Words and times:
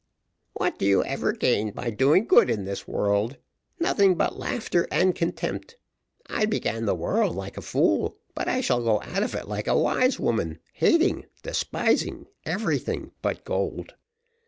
"What 0.53 0.79
do 0.79 0.85
you 0.87 1.03
ever 1.03 1.31
gain 1.31 1.73
by 1.73 1.91
doing 1.91 2.25
good 2.25 2.49
in 2.49 2.65
this 2.65 2.87
world? 2.87 3.37
nothing 3.79 4.15
but 4.15 4.35
laughter 4.35 4.87
and 4.91 5.13
contempt. 5.13 5.75
I 6.25 6.47
began 6.47 6.85
the 6.85 6.95
world 6.95 7.35
like 7.35 7.55
a 7.55 7.61
fool, 7.61 8.17
but 8.33 8.47
I 8.47 8.61
shall 8.61 8.81
go 8.81 8.99
out 9.03 9.21
of 9.21 9.35
it 9.35 9.47
like 9.47 9.67
a 9.67 9.77
wise 9.77 10.19
woman, 10.19 10.57
hating, 10.73 11.27
despising 11.43 12.25
everything 12.47 13.11
but 13.21 13.45
gold. 13.45 13.93